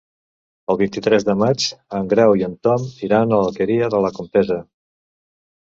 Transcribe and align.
El 0.73 0.79
vint-i-tres 0.79 1.25
de 1.27 1.35
maig 1.41 1.65
en 1.99 2.09
Grau 2.15 2.35
i 2.41 2.47
en 2.49 2.57
Tom 2.69 2.89
iran 3.11 3.31
a 3.37 3.41
l'Alqueria 3.45 3.93
de 3.97 4.03
la 4.09 4.15
Comtessa. 4.19 4.61